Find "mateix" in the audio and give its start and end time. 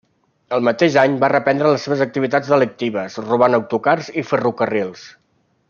0.67-0.95